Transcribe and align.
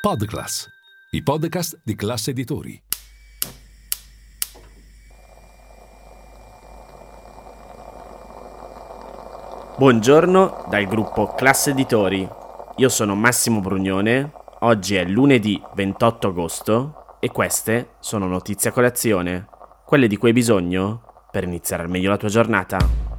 Podclass, 0.00 0.66
i 1.10 1.22
podcast 1.22 1.78
di 1.84 1.94
classe 1.94 2.30
editori. 2.30 2.82
Buongiorno 9.76 10.64
dal 10.70 10.86
gruppo 10.86 11.34
Classe 11.34 11.72
Editori. 11.72 12.26
Io 12.76 12.88
sono 12.88 13.14
Massimo 13.14 13.60
Brugnone. 13.60 14.32
Oggi 14.60 14.94
è 14.94 15.04
lunedì 15.04 15.60
28 15.74 16.28
agosto 16.28 17.18
e 17.20 17.30
queste 17.30 17.96
sono 18.00 18.26
notizie 18.26 18.70
a 18.70 18.72
colazione, 18.72 19.48
quelle 19.84 20.06
di 20.06 20.16
cui 20.16 20.28
hai 20.28 20.34
bisogno 20.34 21.26
per 21.30 21.44
iniziare 21.44 21.82
al 21.82 21.90
meglio 21.90 22.08
la 22.08 22.16
tua 22.16 22.30
giornata. 22.30 23.09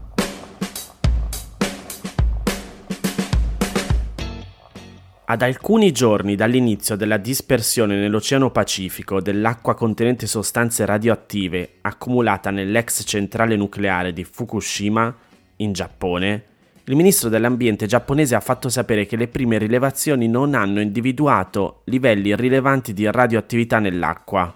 Ad 5.32 5.44
alcuni 5.44 5.94
giorni 5.94 6.36
dall'inizio 6.36 6.98
della 6.98 7.16
dispersione 7.16 7.96
nell'Oceano 7.96 8.52
Pacifico 8.52 9.22
dell'acqua 9.22 9.76
contenente 9.76 10.28
sostanze 10.28 10.84
radioattive 10.84 11.76
accumulata 11.84 12.50
nell'ex 12.50 13.04
centrale 13.06 13.56
nucleare 13.56 14.12
di 14.12 14.26
Fukushima, 14.26 15.16
in 15.56 15.72
Giappone, 15.72 16.44
il 16.84 16.98
ministro 16.98 17.30
dell'ambiente 17.30 17.86
giapponese 17.86 18.36
ha 18.36 18.42
fatto 18.42 18.68
sapere 18.68 19.06
che 19.06 19.16
le 19.16 19.30
prime 19.30 19.58
rilevazioni 19.58 20.28
non 20.28 20.54
hanno 20.54 20.82
individuato 20.82 21.84
livelli 21.86 22.36
rilevanti 22.36 22.92
di 22.92 23.10
radioattività 23.10 23.80
nell'acqua. 23.80 24.54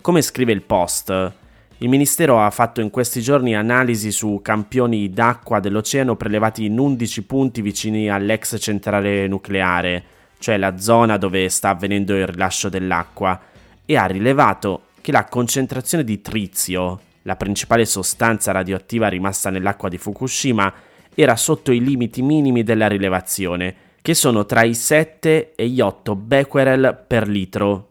Come 0.00 0.22
scrive 0.22 0.52
il 0.52 0.62
Post, 0.62 1.32
il 1.80 1.88
Ministero 1.88 2.40
ha 2.40 2.50
fatto 2.50 2.80
in 2.80 2.90
questi 2.90 3.20
giorni 3.20 3.54
analisi 3.54 4.10
su 4.10 4.40
campioni 4.42 5.10
d'acqua 5.10 5.60
dell'oceano 5.60 6.16
prelevati 6.16 6.64
in 6.64 6.76
11 6.76 7.22
punti 7.22 7.62
vicini 7.62 8.10
all'ex 8.10 8.58
centrale 8.58 9.28
nucleare, 9.28 10.04
cioè 10.40 10.56
la 10.56 10.76
zona 10.78 11.16
dove 11.18 11.48
sta 11.48 11.68
avvenendo 11.68 12.16
il 12.16 12.26
rilascio 12.26 12.68
dell'acqua, 12.68 13.40
e 13.86 13.96
ha 13.96 14.06
rilevato 14.06 14.86
che 15.00 15.12
la 15.12 15.26
concentrazione 15.26 16.02
di 16.02 16.20
trizio, 16.20 17.00
la 17.22 17.36
principale 17.36 17.84
sostanza 17.84 18.50
radioattiva 18.50 19.06
rimasta 19.06 19.48
nell'acqua 19.48 19.88
di 19.88 19.98
Fukushima, 19.98 20.72
era 21.14 21.36
sotto 21.36 21.70
i 21.70 21.80
limiti 21.80 22.22
minimi 22.22 22.64
della 22.64 22.88
rilevazione, 22.88 23.74
che 24.02 24.14
sono 24.14 24.46
tra 24.46 24.64
i 24.64 24.74
7 24.74 25.54
e 25.54 25.68
gli 25.68 25.80
8 25.80 26.16
becquerel 26.16 27.04
per 27.06 27.28
litro, 27.28 27.86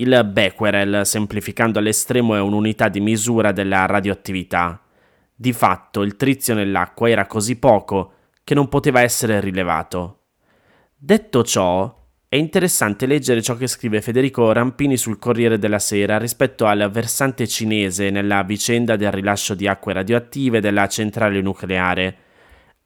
il 0.00 0.28
becquerel, 0.30 1.04
semplificando 1.04 1.78
all'estremo, 1.78 2.34
è 2.34 2.40
un'unità 2.40 2.88
di 2.88 3.00
misura 3.00 3.52
della 3.52 3.86
radioattività. 3.86 4.80
Di 5.34 5.52
fatto, 5.52 6.02
il 6.02 6.16
trizio 6.16 6.54
nell'acqua 6.54 7.08
era 7.08 7.26
così 7.26 7.56
poco 7.56 8.12
che 8.44 8.54
non 8.54 8.68
poteva 8.68 9.00
essere 9.00 9.40
rilevato. 9.40 10.22
Detto 10.96 11.42
ciò, 11.42 11.96
è 12.28 12.36
interessante 12.36 13.06
leggere 13.06 13.42
ciò 13.42 13.56
che 13.56 13.66
scrive 13.66 14.00
Federico 14.00 14.52
Rampini 14.52 14.96
sul 14.96 15.18
Corriere 15.18 15.58
della 15.58 15.78
Sera 15.78 16.18
rispetto 16.18 16.66
al 16.66 16.90
versante 16.90 17.48
cinese 17.48 18.10
nella 18.10 18.42
vicenda 18.42 18.96
del 18.96 19.10
rilascio 19.10 19.54
di 19.54 19.66
acque 19.66 19.94
radioattive 19.94 20.60
della 20.60 20.86
centrale 20.88 21.40
nucleare. 21.40 22.16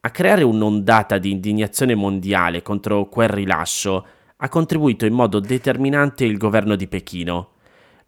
A 0.01 0.11
creare 0.11 0.45
un'ondata 0.45 1.19
di 1.19 1.31
indignazione 1.31 1.95
mondiale 1.95 2.63
contro 2.63 3.09
quel 3.09 3.29
rilascio 3.29 4.07
ha 4.45 4.49
contribuito 4.49 5.07
in 5.07 5.15
modo 5.15 5.39
determinante 5.39 6.25
il 6.25 6.37
governo 6.37 6.75
di 6.75 6.89
Pechino. 6.89 7.51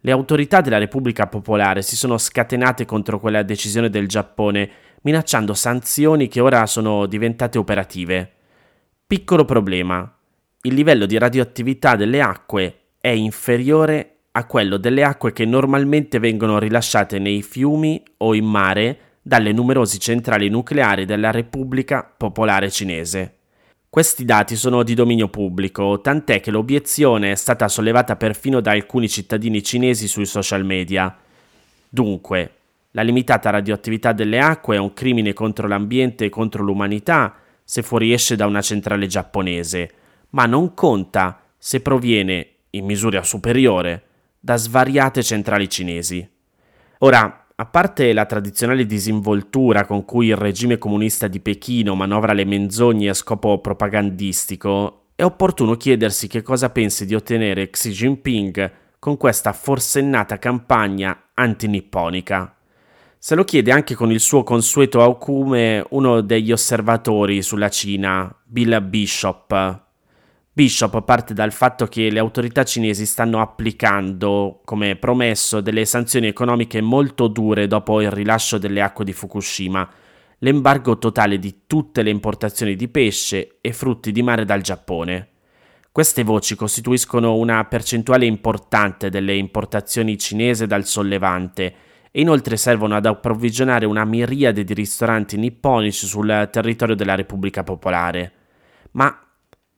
Le 0.01 0.11
autorità 0.11 0.59
della 0.59 0.77
Repubblica 0.77 1.27
Popolare 1.27 1.81
si 1.81 1.95
sono 1.95 2.17
scatenate 2.17 2.83
contro 2.83 3.21
quella 3.21 3.41
decisione 3.41 3.89
del 3.89 4.09
Giappone, 4.09 4.69
minacciando 5.03 5.53
sanzioni 5.53 6.27
che 6.27 6.41
ora 6.41 6.65
sono 6.65 7.05
diventate 7.05 7.57
operative. 7.57 8.31
Piccolo 9.07 9.45
problema. 9.45 10.13
Il 10.63 10.73
livello 10.73 11.05
di 11.05 11.17
radioattività 11.17 11.95
delle 11.95 12.21
acque 12.21 12.79
è 12.99 13.09
inferiore 13.09 14.17
a 14.31 14.45
quello 14.45 14.75
delle 14.75 15.05
acque 15.05 15.31
che 15.31 15.45
normalmente 15.45 16.19
vengono 16.19 16.59
rilasciate 16.59 17.17
nei 17.17 17.41
fiumi 17.43 18.03
o 18.17 18.35
in 18.35 18.45
mare 18.45 18.99
dalle 19.21 19.53
numerose 19.53 19.99
centrali 19.99 20.49
nucleari 20.49 21.05
della 21.05 21.31
Repubblica 21.31 22.03
Popolare 22.03 22.69
Cinese. 22.69 23.35
Questi 23.89 24.25
dati 24.25 24.55
sono 24.55 24.83
di 24.83 24.93
dominio 24.93 25.29
pubblico, 25.29 26.01
tant'è 26.01 26.41
che 26.41 26.51
l'obiezione 26.51 27.31
è 27.31 27.35
stata 27.35 27.67
sollevata 27.69 28.17
perfino 28.17 28.59
da 28.59 28.71
alcuni 28.71 29.07
cittadini 29.07 29.63
cinesi 29.63 30.07
sui 30.07 30.25
social 30.25 30.65
media. 30.65 31.17
Dunque, 31.87 32.51
la 32.91 33.03
limitata 33.03 33.49
radioattività 33.49 34.11
delle 34.11 34.39
acque 34.39 34.75
è 34.75 34.79
un 34.79 34.93
crimine 34.93 35.33
contro 35.33 35.67
l'ambiente 35.67 36.25
e 36.25 36.29
contro 36.29 36.63
l'umanità 36.63 37.35
se 37.63 37.81
fuoriesce 37.83 38.35
da 38.35 38.45
una 38.45 38.61
centrale 38.61 39.07
giapponese, 39.07 39.91
ma 40.31 40.45
non 40.45 40.73
conta 40.73 41.41
se 41.57 41.79
proviene, 41.81 42.47
in 42.71 42.85
misura 42.85 43.23
superiore, 43.23 44.03
da 44.39 44.57
svariate 44.57 45.23
centrali 45.23 45.69
cinesi. 45.69 46.29
Ora, 46.99 47.44
a 47.57 47.65
parte 47.65 48.11
la 48.11 48.25
tradizionale 48.25 48.85
disinvoltura 48.85 49.85
con 49.85 50.03
cui 50.03 50.27
il 50.27 50.35
regime 50.35 50.77
comunista 50.77 51.27
di 51.27 51.39
Pechino 51.39 51.95
manovra 51.95 52.33
le 52.33 52.43
menzogne 52.43 53.07
a 53.07 53.13
scopo 53.13 53.59
propagandistico, 53.59 55.05
è 55.15 55.23
opportuno 55.23 55.75
chiedersi 55.77 56.27
che 56.27 56.41
cosa 56.41 56.69
pensi 56.69 57.05
di 57.05 57.15
ottenere 57.15 57.69
Xi 57.69 57.91
Jinping 57.91 58.71
con 58.99 59.15
questa 59.15 59.53
forsennata 59.53 60.37
campagna 60.37 61.29
antinipponica. 61.33 62.57
Se 63.17 63.35
lo 63.35 63.45
chiede 63.45 63.71
anche 63.71 63.95
con 63.95 64.11
il 64.11 64.19
suo 64.19 64.43
consueto 64.43 65.01
acume 65.01 65.85
uno 65.91 66.19
degli 66.19 66.51
osservatori 66.51 67.41
sulla 67.41 67.69
Cina, 67.69 68.35
Bill 68.43 68.85
Bishop, 68.85 69.84
Bishop 70.57 71.03
parte 71.03 71.33
dal 71.33 71.51
fatto 71.51 71.85
che 71.85 72.09
le 72.09 72.19
autorità 72.19 72.63
cinesi 72.63 73.05
stanno 73.05 73.41
applicando, 73.41 74.61
come 74.63 74.95
promesso, 74.95 75.59
delle 75.59 75.83
sanzioni 75.83 76.27
economiche 76.27 76.79
molto 76.79 77.27
dure 77.27 77.67
dopo 77.67 77.99
il 77.99 78.09
rilascio 78.09 78.57
delle 78.57 78.81
acque 78.81 79.03
di 79.03 79.11
Fukushima, 79.11 79.85
l'embargo 80.37 80.97
totale 80.97 81.39
di 81.39 81.63
tutte 81.67 82.03
le 82.03 82.09
importazioni 82.09 82.77
di 82.77 82.87
pesce 82.87 83.57
e 83.59 83.73
frutti 83.73 84.13
di 84.13 84.23
mare 84.23 84.45
dal 84.45 84.61
Giappone. 84.61 85.27
Queste 85.91 86.23
voci 86.23 86.55
costituiscono 86.55 87.35
una 87.35 87.65
percentuale 87.65 88.25
importante 88.25 89.09
delle 89.09 89.35
importazioni 89.35 90.17
cinese 90.17 90.67
dal 90.67 90.85
sollevante 90.85 91.75
e 92.11 92.21
inoltre 92.21 92.55
servono 92.55 92.95
ad 92.95 93.05
approvvigionare 93.05 93.85
una 93.85 94.05
miriade 94.05 94.63
di 94.63 94.73
ristoranti 94.73 95.35
nipponici 95.35 96.05
sul 96.05 96.47
territorio 96.49 96.95
della 96.95 97.15
Repubblica 97.15 97.61
Popolare. 97.63 98.31
Ma 98.91 99.19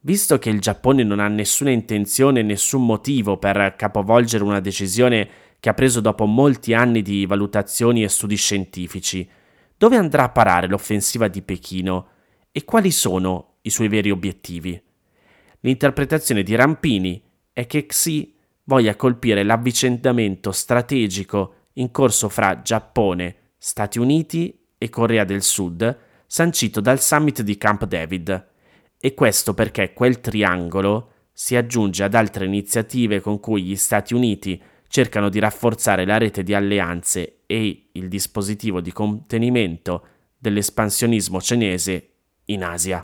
Visto 0.08 0.40
che 0.40 0.50
il 0.50 0.62
Giappone 0.62 1.04
non 1.04 1.20
ha 1.20 1.28
nessuna 1.28 1.70
intenzione 1.70 2.40
e 2.40 2.44
nessun 2.44 2.86
motivo 2.86 3.36
per 3.36 3.76
capovolgere 3.76 4.46
una 4.46 4.62
decisione 4.62 5.30
che 5.60 5.68
ha 5.68 5.74
preso 5.74 6.00
dopo 6.00 6.24
molti 6.24 6.74
anni 6.74 7.02
di 7.02 7.26
valutazioni 7.26 8.04
e 8.04 8.08
studi 8.08 8.38
scientifici, 8.38 9.30
dove 9.76 9.98
andrà 9.98 10.24
a 10.24 10.30
parare 10.30 10.68
l'offensiva 10.68 11.28
di 11.28 11.42
Pechino 11.42 12.08
e 12.54 12.64
quali 12.64 12.90
sono 12.90 13.56
i 13.64 13.70
suoi 13.70 13.90
veri 13.90 14.10
obiettivi? 14.10 14.82
L'interpretazione 15.60 16.42
di 16.42 16.56
Rampini 16.56 17.22
è 17.52 17.68
che 17.68 17.86
Xi 17.86 18.34
voglia 18.64 18.96
colpire 18.96 19.44
l'avvicendamento 19.44 20.54
strategico 20.54 21.54
in 21.74 21.92
corso 21.92 22.30
fra 22.30 22.62
Giappone, 22.62 23.36
Stati 23.58 24.00
Uniti 24.00 24.58
e 24.78 24.88
Corea 24.88 25.26
del 25.26 25.44
Sud, 25.44 25.98
sancito 26.26 26.80
dal 26.80 27.02
summit 27.02 27.42
di 27.42 27.58
Camp 27.58 27.84
David 27.84 28.56
e 29.00 29.14
questo 29.14 29.54
perché 29.54 29.94
quel 29.94 30.20
triangolo 30.20 31.12
si 31.32 31.56
aggiunge 31.56 32.04
ad 32.04 32.16
altre 32.16 32.46
iniziative 32.46 33.20
con 33.20 33.40
cui 33.40 33.64
gli 33.64 33.76
Stati 33.76 34.16
Uniti 34.16 34.60
cercano 34.88 35.30
di 35.30 35.40
rafforzare 35.40 36.06
la 36.06 36.18
rete 36.18 36.42
di 36.42 36.54
alleanze 36.54 37.42
e 37.46 37.90
il 37.92 38.08
dispositivo 38.08 38.82
di 38.82 38.92
contenimento 38.92 40.06
dell'espansionismo 40.38 41.40
cinese 41.40 42.10
in 42.46 42.64
Asia. 42.64 43.00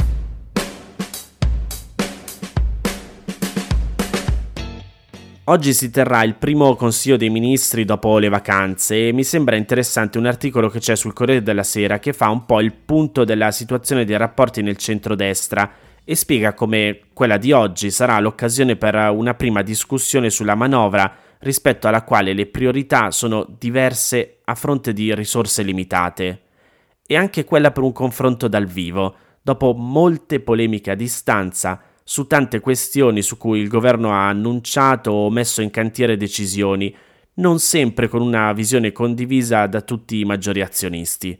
Oggi 5.48 5.74
si 5.74 5.92
terrà 5.92 6.24
il 6.24 6.36
primo 6.36 6.74
Consiglio 6.75 7.18
dei 7.18 7.30
Ministri 7.30 7.84
dopo 7.84 8.18
le 8.18 8.30
vacanze 8.30 9.10
e 9.10 9.12
mi 9.12 9.25
sembra 9.25 9.57
interessante 9.57 10.18
un 10.18 10.25
articolo 10.25 10.69
che 10.69 10.80
c'è 10.80 10.96
sul 10.96 11.12
Corriere 11.12 11.44
della 11.44 11.63
Sera 11.63 12.00
che 12.00 12.13
fa 12.13 12.30
un 12.30 12.46
po' 12.46 12.62
il 12.62 12.74
punto 12.74 13.25
della 13.25 13.51
situazione 13.51 14.06
dei 14.06 14.16
rapporti 14.16 14.62
nel 14.62 14.78
centrodestra 14.78 15.69
e 16.05 16.15
spiega 16.15 16.53
come 16.53 17.01
quella 17.13 17.38
di 17.38 17.51
oggi 17.51 17.89
sarà 17.89 18.19
l'occasione 18.19 18.75
per 18.75 18.95
una 19.11 19.33
prima 19.35 19.61
discussione 19.61 20.29
sulla 20.29 20.55
manovra 20.55 21.15
rispetto 21.39 21.88
alla 21.88 22.03
quale 22.03 22.33
le 22.33 22.45
priorità 22.45 23.11
sono 23.11 23.45
diverse 23.57 24.39
a 24.44 24.55
fronte 24.55 24.94
di 24.94 25.13
risorse 25.13 25.61
limitate 25.63 26.41
e 27.05 27.15
anche 27.15 27.44
quella 27.44 27.71
per 27.71 27.83
un 27.83 27.91
confronto 27.91 28.47
dal 28.47 28.65
vivo, 28.65 29.15
dopo 29.41 29.73
molte 29.73 30.39
polemiche 30.39 30.91
a 30.91 30.95
distanza 30.95 31.81
su 32.03 32.27
tante 32.27 32.59
questioni 32.59 33.21
su 33.21 33.38
cui 33.38 33.59
il 33.59 33.67
governo 33.67 34.11
ha 34.11 34.27
annunciato 34.27 35.11
o 35.11 35.29
messo 35.29 35.61
in 35.61 35.69
cantiere 35.69 36.17
decisioni, 36.17 36.94
non 37.35 37.59
sempre 37.59 38.07
con 38.07 38.21
una 38.21 38.51
visione 38.53 38.91
condivisa 38.91 39.67
da 39.67 39.81
tutti 39.81 40.19
i 40.19 40.25
maggiori 40.25 40.61
azionisti. 40.61 41.38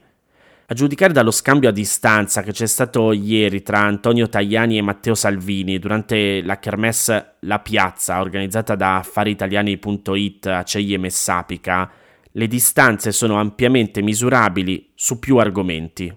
A 0.66 0.72
giudicare 0.72 1.12
dallo 1.12 1.30
scambio 1.30 1.68
a 1.68 1.72
distanza 1.72 2.42
che 2.42 2.52
c'è 2.52 2.64
stato 2.66 3.12
ieri 3.12 3.60
tra 3.60 3.80
Antonio 3.80 4.30
Tajani 4.30 4.78
e 4.78 4.82
Matteo 4.82 5.14
Salvini 5.14 5.78
durante 5.78 6.40
la 6.42 6.58
kermesse 6.58 7.34
La 7.40 7.58
Piazza 7.58 8.18
organizzata 8.22 8.74
da 8.74 8.96
affariitaliani.it 8.96 10.46
a 10.46 10.62
Ceglie 10.62 10.96
Messapica, 10.96 11.90
le 12.30 12.46
distanze 12.46 13.12
sono 13.12 13.38
ampiamente 13.38 14.00
misurabili 14.00 14.92
su 14.94 15.18
più 15.18 15.36
argomenti. 15.36 16.10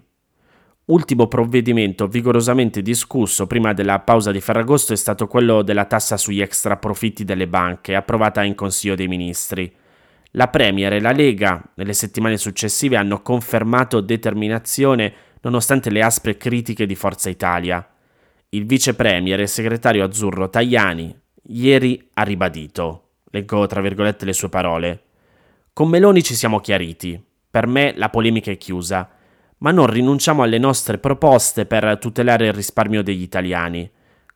Ultimo 0.86 1.26
provvedimento 1.26 2.06
vigorosamente 2.06 2.80
discusso 2.80 3.46
prima 3.46 3.74
della 3.74 3.98
pausa 3.98 4.32
di 4.32 4.40
Ferragosto 4.40 4.94
è 4.94 4.96
stato 4.96 5.26
quello 5.26 5.60
della 5.60 5.84
tassa 5.84 6.16
sugli 6.16 6.40
extraprofitti 6.40 7.22
delle 7.22 7.48
banche, 7.48 7.94
approvata 7.94 8.42
in 8.42 8.54
Consiglio 8.54 8.94
dei 8.94 9.08
Ministri. 9.08 9.70
La 10.32 10.48
Premier 10.48 10.92
e 10.92 11.00
la 11.00 11.12
Lega 11.12 11.62
nelle 11.74 11.94
settimane 11.94 12.36
successive 12.36 12.96
hanno 12.96 13.22
confermato 13.22 14.00
determinazione 14.00 15.12
nonostante 15.40 15.90
le 15.90 16.02
aspre 16.02 16.36
critiche 16.36 16.86
di 16.86 16.94
Forza 16.94 17.30
Italia. 17.30 17.86
Il 18.50 18.66
vice 18.66 18.94
premier 18.94 19.40
e 19.40 19.46
segretario 19.46 20.04
azzurro 20.04 20.50
Tajani 20.50 21.16
ieri 21.50 22.10
ha 22.14 22.22
ribadito, 22.22 23.10
leggo 23.30 23.66
tra 23.66 23.80
virgolette 23.80 24.24
le 24.24 24.32
sue 24.32 24.48
parole, 24.48 25.02
con 25.72 25.88
Meloni 25.88 26.22
ci 26.22 26.34
siamo 26.34 26.58
chiariti, 26.58 27.22
per 27.50 27.66
me 27.66 27.94
la 27.96 28.10
polemica 28.10 28.50
è 28.50 28.58
chiusa, 28.58 29.08
ma 29.58 29.70
non 29.70 29.86
rinunciamo 29.86 30.42
alle 30.42 30.58
nostre 30.58 30.98
proposte 30.98 31.66
per 31.66 31.98
tutelare 31.98 32.48
il 32.48 32.52
risparmio 32.52 33.02
degli 33.02 33.22
italiani. 33.22 33.88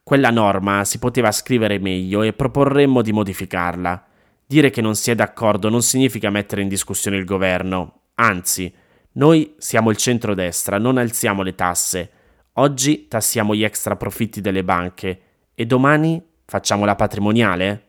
Quella 0.03 0.31
norma 0.31 0.85
si 0.85 0.99
poteva 0.99 1.31
scrivere 1.33 1.79
meglio 1.79 2.23
e 2.23 2.33
proporremmo 2.33 3.03
di 3.03 3.13
modificarla. 3.13 4.07
Dire 4.53 4.69
che 4.69 4.83
non 4.83 4.97
si 4.97 5.11
è 5.11 5.15
d'accordo 5.15 5.71
non 5.71 5.81
significa 5.81 6.29
mettere 6.29 6.61
in 6.61 6.69
discussione 6.69 7.17
il 7.17 7.25
governo, 7.25 8.01
anzi, 8.17 8.71
noi 9.13 9.55
siamo 9.57 9.89
il 9.89 9.97
centrodestra, 9.97 10.77
non 10.77 10.99
alziamo 10.99 11.41
le 11.41 11.55
tasse. 11.55 12.11
Oggi 12.57 13.09
tassiamo 13.09 13.55
gli 13.55 13.65
extra 13.65 13.97
profitti 13.97 14.43
delle 14.43 14.63
banche 14.63 15.21
e 15.55 15.65
domani 15.65 16.23
facciamo 16.45 16.85
la 16.85 16.97
patrimoniale? 16.97 17.87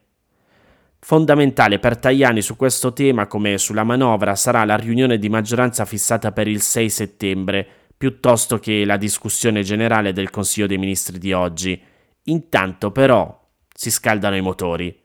Fondamentale 1.00 1.80
per 1.80 1.98
Tajani 1.98 2.42
su 2.42 2.56
questo 2.56 2.94
tema, 2.94 3.28
come 3.28 3.58
sulla 3.58 3.84
manovra, 3.84 4.34
sarà 4.36 4.64
la 4.64 4.78
riunione 4.78 5.18
di 5.18 5.28
maggioranza 5.28 5.84
fissata 5.84 6.32
per 6.32 6.48
il 6.48 6.62
6 6.62 6.90
settembre, 6.90 7.68
piuttosto 7.98 8.58
che 8.58 8.86
la 8.86 8.96
discussione 8.96 9.64
generale 9.64 10.14
del 10.14 10.30
Consiglio 10.30 10.68
dei 10.68 10.78
Ministri 10.78 11.20
di 11.20 11.34
oggi. 11.34 11.78
Intanto 12.24 12.94
però 12.94 13.38
si 13.76 13.92
scaldano 13.92 14.38
i 14.38 14.42
motori. 14.42 15.03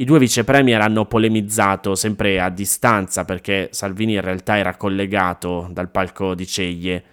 I 0.00 0.04
due 0.06 0.18
vice 0.18 0.44
premier 0.44 0.80
hanno 0.80 1.04
polemizzato 1.04 1.94
sempre 1.94 2.40
a 2.40 2.48
distanza 2.48 3.26
perché 3.26 3.68
Salvini 3.70 4.14
in 4.14 4.22
realtà 4.22 4.56
era 4.56 4.74
collegato 4.74 5.68
dal 5.70 5.90
palco 5.90 6.34
di 6.34 6.46
Ceglie 6.46 7.04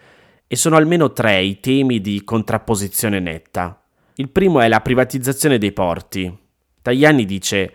e 0.47 0.55
sono 0.55 0.77
almeno 0.77 1.11
tre 1.11 1.43
i 1.43 1.59
temi 1.59 1.99
di 1.99 2.23
contrapposizione 2.23 3.19
netta. 3.19 3.83
Il 4.15 4.29
primo 4.29 4.61
è 4.61 4.69
la 4.69 4.79
privatizzazione 4.79 5.57
dei 5.57 5.73
porti. 5.73 6.33
Tajani 6.81 7.25
dice 7.25 7.73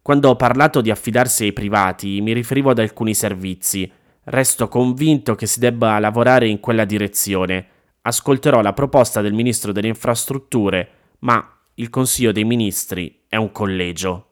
quando 0.00 0.30
ho 0.30 0.36
parlato 0.36 0.80
di 0.80 0.90
affidarsi 0.90 1.44
ai 1.44 1.52
privati 1.52 2.22
mi 2.22 2.32
riferivo 2.32 2.70
ad 2.70 2.78
alcuni 2.78 3.12
servizi. 3.12 3.92
Resto 4.22 4.68
convinto 4.68 5.34
che 5.34 5.44
si 5.44 5.58
debba 5.58 5.98
lavorare 5.98 6.48
in 6.48 6.60
quella 6.60 6.86
direzione. 6.86 7.66
Ascolterò 8.00 8.62
la 8.62 8.72
proposta 8.72 9.20
del 9.20 9.34
ministro 9.34 9.72
delle 9.72 9.88
infrastrutture, 9.88 10.88
ma 11.18 11.54
il 11.74 11.90
Consiglio 11.90 12.32
dei 12.32 12.44
Ministri 12.44 13.24
è 13.28 13.36
un 13.36 13.52
collegio 13.52 14.28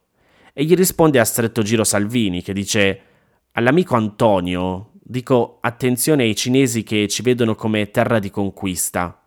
e 0.52 0.64
gli 0.64 0.74
risponde 0.74 1.18
a 1.18 1.24
stretto 1.24 1.62
giro 1.62 1.84
Salvini 1.84 2.42
che 2.42 2.52
dice 2.52 3.00
all'amico 3.52 3.94
Antonio 3.94 4.92
dico 5.02 5.58
attenzione 5.60 6.22
ai 6.22 6.34
cinesi 6.34 6.82
che 6.82 7.08
ci 7.08 7.22
vedono 7.22 7.54
come 7.54 7.90
terra 7.90 8.18
di 8.18 8.30
conquista. 8.30 9.22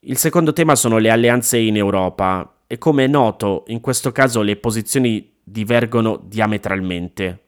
Il 0.00 0.16
secondo 0.18 0.52
tema 0.52 0.74
sono 0.74 0.98
le 0.98 1.10
alleanze 1.10 1.58
in 1.58 1.76
Europa 1.76 2.60
e 2.66 2.78
come 2.78 3.04
è 3.04 3.08
noto 3.08 3.64
in 3.68 3.80
questo 3.80 4.12
caso 4.12 4.42
le 4.42 4.56
posizioni 4.56 5.34
divergono 5.42 6.20
diametralmente. 6.22 7.44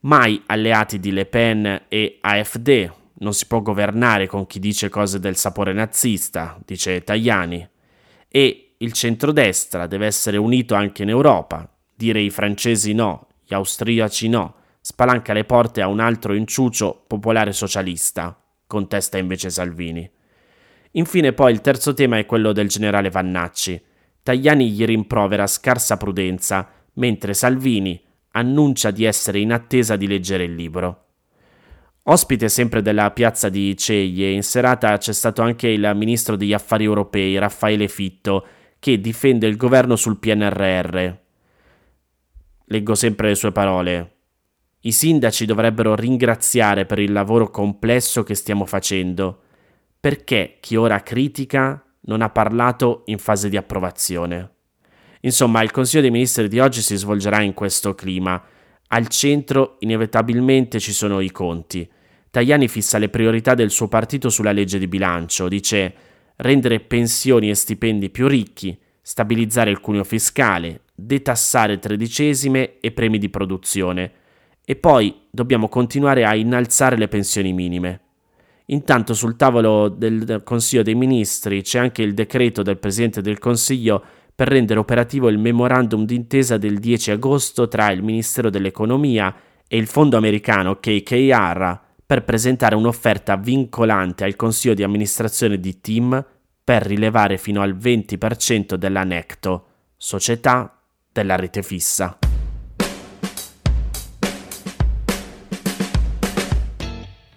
Mai 0.00 0.42
alleati 0.46 0.98
di 0.98 1.12
Le 1.12 1.26
Pen 1.26 1.82
e 1.88 2.18
AfD, 2.20 2.90
non 3.20 3.34
si 3.34 3.46
può 3.46 3.60
governare 3.60 4.26
con 4.26 4.46
chi 4.46 4.58
dice 4.58 4.88
cose 4.88 5.18
del 5.18 5.36
sapore 5.36 5.72
nazista, 5.72 6.58
dice 6.64 7.02
Tajani, 7.02 7.68
e 8.28 8.74
il 8.78 8.92
centrodestra 8.92 9.86
deve 9.86 10.06
essere 10.06 10.36
unito 10.36 10.74
anche 10.74 11.02
in 11.02 11.08
Europa, 11.08 11.68
Dire 11.98 12.20
i 12.20 12.30
francesi 12.30 12.92
no, 12.92 13.26
gli 13.44 13.54
austriaci 13.54 14.28
no, 14.28 14.54
spalanca 14.80 15.32
le 15.32 15.42
porte 15.42 15.82
a 15.82 15.88
un 15.88 15.98
altro 15.98 16.32
inciucio 16.32 17.02
popolare 17.08 17.52
socialista, 17.52 18.40
contesta 18.68 19.18
invece 19.18 19.50
Salvini. 19.50 20.08
Infine 20.92 21.32
poi 21.32 21.50
il 21.50 21.60
terzo 21.60 21.94
tema 21.94 22.16
è 22.16 22.24
quello 22.24 22.52
del 22.52 22.68
generale 22.68 23.10
Vannacci. 23.10 23.82
Tajani 24.22 24.70
gli 24.70 24.84
rimprovera 24.84 25.48
scarsa 25.48 25.96
prudenza, 25.96 26.70
mentre 26.92 27.34
Salvini 27.34 28.00
annuncia 28.30 28.92
di 28.92 29.02
essere 29.02 29.40
in 29.40 29.50
attesa 29.52 29.96
di 29.96 30.06
leggere 30.06 30.44
il 30.44 30.54
libro. 30.54 31.06
Ospite 32.04 32.48
sempre 32.48 32.80
della 32.80 33.10
piazza 33.10 33.48
di 33.48 33.76
Ceglie, 33.76 34.30
in 34.30 34.44
serata 34.44 34.96
c'è 34.98 35.12
stato 35.12 35.42
anche 35.42 35.66
il 35.66 35.90
ministro 35.96 36.36
degli 36.36 36.52
affari 36.52 36.84
europei, 36.84 37.36
Raffaele 37.38 37.88
Fitto, 37.88 38.46
che 38.78 39.00
difende 39.00 39.48
il 39.48 39.56
governo 39.56 39.96
sul 39.96 40.20
PNRR, 40.20 41.26
Leggo 42.70 42.94
sempre 42.94 43.28
le 43.28 43.34
sue 43.34 43.50
parole. 43.50 44.16
I 44.80 44.92
sindaci 44.92 45.46
dovrebbero 45.46 45.94
ringraziare 45.94 46.84
per 46.84 46.98
il 46.98 47.12
lavoro 47.12 47.50
complesso 47.50 48.22
che 48.22 48.34
stiamo 48.34 48.66
facendo, 48.66 49.42
perché 49.98 50.58
chi 50.60 50.76
ora 50.76 51.02
critica 51.02 51.82
non 52.02 52.20
ha 52.20 52.28
parlato 52.28 53.02
in 53.06 53.16
fase 53.16 53.48
di 53.48 53.56
approvazione. 53.56 54.52
Insomma, 55.22 55.62
il 55.62 55.70
Consiglio 55.70 56.02
dei 56.02 56.10
Ministri 56.10 56.46
di 56.46 56.60
oggi 56.60 56.82
si 56.82 56.94
svolgerà 56.96 57.40
in 57.40 57.54
questo 57.54 57.94
clima. 57.94 58.40
Al 58.88 59.08
centro 59.08 59.76
inevitabilmente 59.80 60.78
ci 60.78 60.92
sono 60.92 61.20
i 61.20 61.30
conti. 61.30 61.90
Tajani 62.30 62.68
fissa 62.68 62.98
le 62.98 63.08
priorità 63.08 63.54
del 63.54 63.70
suo 63.70 63.88
partito 63.88 64.28
sulla 64.28 64.52
legge 64.52 64.78
di 64.78 64.86
bilancio, 64.86 65.48
dice 65.48 65.94
rendere 66.36 66.80
pensioni 66.80 67.48
e 67.48 67.54
stipendi 67.54 68.10
più 68.10 68.28
ricchi, 68.28 68.78
stabilizzare 69.00 69.70
il 69.70 69.80
cuneo 69.80 70.04
fiscale, 70.04 70.82
detassare 71.00 71.78
tredicesime 71.78 72.80
e 72.80 72.90
premi 72.90 73.18
di 73.18 73.28
produzione 73.28 74.10
e 74.64 74.74
poi 74.74 75.14
dobbiamo 75.30 75.68
continuare 75.68 76.24
a 76.24 76.34
innalzare 76.34 76.96
le 76.96 77.06
pensioni 77.06 77.52
minime. 77.52 78.00
Intanto 78.66 79.14
sul 79.14 79.36
tavolo 79.36 79.88
del 79.88 80.42
Consiglio 80.44 80.82
dei 80.82 80.96
Ministri 80.96 81.62
c'è 81.62 81.78
anche 81.78 82.02
il 82.02 82.14
decreto 82.14 82.62
del 82.62 82.78
Presidente 82.78 83.22
del 83.22 83.38
Consiglio 83.38 84.02
per 84.34 84.48
rendere 84.48 84.80
operativo 84.80 85.28
il 85.28 85.38
memorandum 85.38 86.04
d'intesa 86.04 86.58
del 86.58 86.78
10 86.78 87.12
agosto 87.12 87.68
tra 87.68 87.92
il 87.92 88.02
Ministero 88.02 88.50
dell'Economia 88.50 89.34
e 89.68 89.76
il 89.76 89.86
fondo 89.86 90.16
americano 90.16 90.80
KKR 90.80 91.80
per 92.04 92.24
presentare 92.24 92.74
un'offerta 92.74 93.36
vincolante 93.36 94.24
al 94.24 94.34
Consiglio 94.34 94.74
di 94.74 94.82
amministrazione 94.82 95.60
di 95.60 95.80
TIM 95.80 96.26
per 96.64 96.82
rilevare 96.82 97.38
fino 97.38 97.62
al 97.62 97.76
20% 97.76 98.74
della 98.74 99.04
Necto, 99.04 99.66
società 99.96 100.77
della 101.18 101.34
rete 101.34 101.64
fissa. 101.64 102.16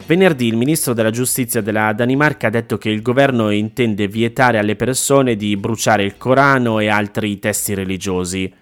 Venerdì 0.06 0.48
il 0.48 0.56
ministro 0.56 0.94
della 0.94 1.10
giustizia 1.10 1.62
della 1.62 1.94
Danimarca 1.94 2.48
ha 2.48 2.50
detto 2.52 2.78
che 2.78 2.90
il 2.90 3.02
governo 3.02 3.50
intende 3.50 4.08
vietare 4.08 4.60
alle 4.60 4.76
persone 4.76 5.36
di 5.36 5.56
bruciare 5.58 6.04
il 6.04 6.18
Corano 6.18 6.80
e 6.80 6.90
altri 6.90 7.40
testi 7.40 7.74
religiosi. 7.74 8.54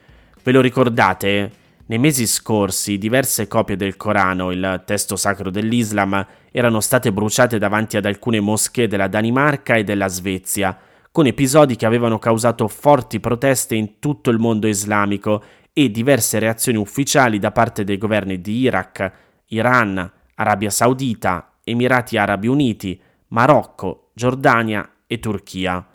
Ve 0.42 0.52
lo 0.52 0.62
ricordate? 0.62 1.52
Nei 1.88 1.98
mesi 1.98 2.28
scorsi 2.28 2.98
diverse 2.98 3.48
copie 3.48 3.76
del 3.76 3.98
Corano, 3.98 4.52
il 4.52 4.84
testo 4.86 5.16
sacro 5.16 5.50
dell'Islam, 5.50 6.26
erano 6.52 6.80
state 6.80 7.12
bruciate 7.12 7.58
davanti 7.58 7.98
ad 7.98 8.06
alcune 8.06 8.40
moschee 8.40 8.88
della 8.88 9.08
Danimarca 9.08 9.74
e 9.74 9.84
della 9.84 10.08
Svezia, 10.08 10.78
con 11.12 11.26
episodi 11.26 11.76
che 11.76 11.86
avevano 11.86 12.20
causato 12.20 12.68
forti 12.68 13.20
proteste 13.20 13.76
in 13.76 14.00
tutto 14.00 14.30
il 14.30 14.38
mondo 14.38 14.68
islamico 14.68 15.44
e 15.74 15.90
diverse 15.90 16.40
reazioni 16.40 16.78
ufficiali 16.78 17.40
da 17.40 17.52
parte 17.52 17.84
dei 17.84 17.98
governi 17.98 18.42
di 18.42 18.60
Iraq, 18.60 19.12
Iran, 19.48 20.12
Arabia 20.36 20.70
Saudita, 20.70 21.58
Emirati 21.64 22.18
Arabi 22.18 22.48
Uniti, 22.48 23.00
Marocco, 23.30 24.12
Giordania 24.14 24.88
e 25.08 25.20
Turchia. 25.20 25.86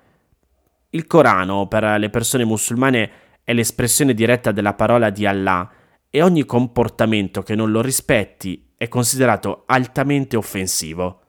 Il 0.90 1.06
Corano 1.06 1.66
per 1.66 1.98
le 1.98 2.10
persone 2.10 2.44
musulmane 2.44 3.10
è 3.44 3.52
l'espressione 3.52 4.14
diretta 4.14 4.52
della 4.52 4.74
parola 4.74 5.10
di 5.10 5.26
Allah 5.26 5.68
e 6.08 6.22
ogni 6.22 6.44
comportamento 6.44 7.42
che 7.42 7.54
non 7.54 7.70
lo 7.70 7.82
rispetti 7.82 8.72
è 8.76 8.88
considerato 8.88 9.64
altamente 9.66 10.36
offensivo. 10.36 11.23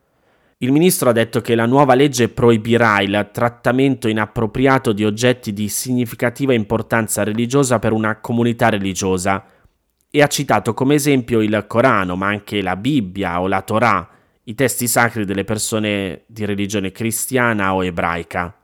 Il 0.60 0.72
ministro 0.72 1.10
ha 1.10 1.14
detto 1.14 1.42
che 1.42 1.54
la 1.54 1.66
nuova 1.66 1.96
legge 1.96 2.30
proibirà 2.30 3.02
il 3.02 3.30
trattamento 3.34 4.08
inappropriato 4.08 4.94
di 4.94 5.04
oggetti 5.04 5.52
di 5.52 5.68
significativa 5.68 6.54
importanza 6.54 7.24
religiosa 7.24 7.78
per 7.78 7.92
una 7.92 8.22
comunità 8.22 8.70
religiosa 8.70 9.46
e 10.10 10.22
ha 10.22 10.28
citato 10.28 10.74
come 10.74 10.96
esempio 10.96 11.42
il 11.42 11.66
Corano, 11.68 12.16
ma 12.16 12.28
anche 12.28 12.62
la 12.62 12.78
Bibbia 12.78 13.42
o 13.42 13.48
la 13.48 13.62
Torah, 13.64 14.10
i 14.44 14.56
testi 14.56 14.88
sacri 14.88 15.26
delle 15.26 15.44
persone 15.44 16.24
di 16.28 16.46
religione 16.46 16.94
cristiana 16.94 17.76
o 17.76 17.84
ebraica. 17.84 18.58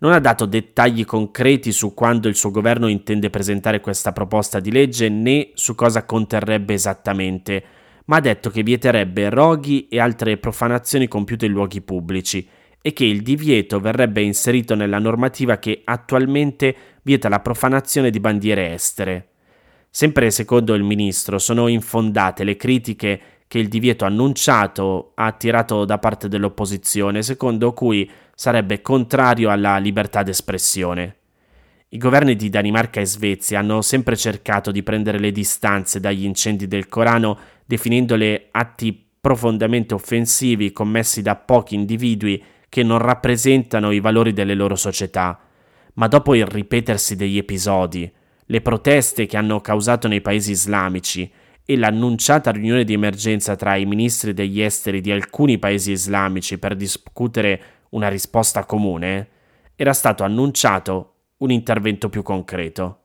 Non 0.00 0.12
ha 0.12 0.20
dato 0.20 0.46
dettagli 0.46 1.04
concreti 1.04 1.72
su 1.72 1.92
quando 1.92 2.28
il 2.28 2.36
suo 2.36 2.50
governo 2.50 2.86
intende 2.86 3.28
presentare 3.28 3.80
questa 3.80 4.12
proposta 4.12 4.60
di 4.60 4.72
legge 4.72 5.10
né 5.10 5.50
su 5.52 5.74
cosa 5.74 6.06
conterrebbe 6.06 6.72
esattamente, 6.72 7.62
ma 8.08 8.16
ha 8.16 8.20
detto 8.20 8.50
che 8.50 8.62
vieterebbe 8.62 9.30
roghi 9.30 9.88
e 9.88 10.00
altre 10.00 10.36
profanazioni 10.38 11.08
compiute 11.08 11.46
in 11.46 11.52
luoghi 11.52 11.80
pubblici 11.80 12.46
e 12.80 12.92
che 12.92 13.04
il 13.04 13.22
divieto 13.22 13.80
verrebbe 13.80 14.22
inserito 14.22 14.74
nella 14.74 14.98
normativa 14.98 15.58
che 15.58 15.82
attualmente 15.84 16.74
vieta 17.02 17.28
la 17.28 17.40
profanazione 17.40 18.10
di 18.10 18.20
bandiere 18.20 18.72
estere. 18.72 19.28
Sempre 19.90 20.30
secondo 20.30 20.74
il 20.74 20.82
ministro 20.82 21.38
sono 21.38 21.66
infondate 21.68 22.44
le 22.44 22.56
critiche 22.56 23.20
che 23.46 23.58
il 23.58 23.68
divieto 23.68 24.04
annunciato 24.04 25.12
ha 25.14 25.26
attirato 25.26 25.84
da 25.84 25.98
parte 25.98 26.28
dell'opposizione, 26.28 27.22
secondo 27.22 27.72
cui 27.72 28.08
sarebbe 28.34 28.80
contrario 28.80 29.50
alla 29.50 29.78
libertà 29.78 30.22
d'espressione. 30.22 31.16
I 31.90 31.96
governi 31.96 32.36
di 32.36 32.50
Danimarca 32.50 33.00
e 33.00 33.06
Svezia 33.06 33.60
hanno 33.60 33.80
sempre 33.80 34.14
cercato 34.14 34.70
di 34.70 34.82
prendere 34.82 35.18
le 35.18 35.32
distanze 35.32 36.00
dagli 36.00 36.24
incendi 36.24 36.68
del 36.68 36.86
Corano, 36.86 37.38
definendole 37.68 38.48
atti 38.50 39.08
profondamente 39.20 39.92
offensivi 39.92 40.72
commessi 40.72 41.20
da 41.20 41.36
pochi 41.36 41.74
individui 41.74 42.42
che 42.70 42.82
non 42.82 42.96
rappresentano 42.96 43.90
i 43.90 44.00
valori 44.00 44.32
delle 44.32 44.54
loro 44.54 44.74
società. 44.74 45.38
Ma 45.94 46.08
dopo 46.08 46.34
il 46.34 46.46
ripetersi 46.46 47.14
degli 47.14 47.36
episodi, 47.36 48.10
le 48.46 48.60
proteste 48.62 49.26
che 49.26 49.36
hanno 49.36 49.60
causato 49.60 50.08
nei 50.08 50.22
paesi 50.22 50.52
islamici 50.52 51.30
e 51.62 51.76
l'annunciata 51.76 52.52
riunione 52.52 52.84
di 52.84 52.94
emergenza 52.94 53.54
tra 53.54 53.76
i 53.76 53.84
ministri 53.84 54.32
degli 54.32 54.62
esteri 54.62 55.02
di 55.02 55.10
alcuni 55.10 55.58
paesi 55.58 55.92
islamici 55.92 56.56
per 56.56 56.74
discutere 56.74 57.62
una 57.90 58.08
risposta 58.08 58.64
comune, 58.64 59.28
era 59.76 59.92
stato 59.92 60.24
annunciato 60.24 61.16
un 61.38 61.50
intervento 61.50 62.08
più 62.08 62.22
concreto. 62.22 63.00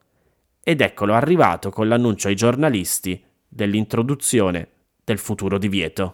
Ed 0.62 0.80
eccolo 0.80 1.12
arrivato 1.12 1.68
con 1.68 1.86
l'annuncio 1.86 2.28
ai 2.28 2.34
giornalisti 2.34 3.22
dell'introduzione 3.54 4.68
del 5.04 5.18
futuro 5.18 5.58
divieto. 5.58 6.10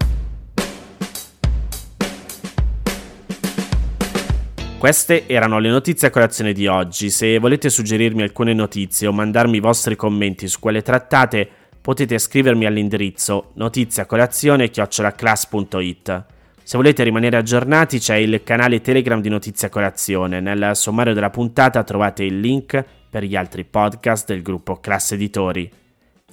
Queste 4.78 5.26
erano 5.26 5.59
le 5.59 5.68
notizie 5.68 6.09
a 6.09 6.11
colazione 6.11 6.52
di 6.52 6.66
oggi. 6.66 7.11
Se 7.11 7.38
volete 7.38 7.68
suggerirmi 7.68 8.23
alcune 8.23 8.54
notizie 8.54 9.06
o 9.06 9.12
mandarmi 9.12 9.59
i 9.59 9.61
vostri 9.61 9.94
commenti 9.94 10.49
su 10.49 10.59
quelle 10.59 10.82
trattate, 10.82 11.49
potete 11.80 12.18
scrivermi 12.18 12.64
all'indirizzo 12.64 13.50
notiziacolazione.it. 13.54 16.25
Se 16.62 16.76
volete 16.76 17.02
rimanere 17.02 17.37
aggiornati 17.37 17.99
c'è 17.99 18.16
il 18.16 18.42
canale 18.42 18.80
Telegram 18.80 19.20
di 19.20 19.28
Notizia 19.28 19.68
Colazione. 19.68 20.40
Nel 20.40 20.70
sommario 20.75 21.12
della 21.12 21.30
puntata 21.30 21.85
trovate 21.85 22.25
il 22.25 22.40
link 22.40 22.82
per 23.11 23.25
gli 23.25 23.37
altri 23.37 23.64
podcast 23.64 24.28
del 24.28 24.40
gruppo 24.40 24.76
Classe 24.76 25.16
Editori. 25.16 25.70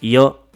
Io 0.02 0.47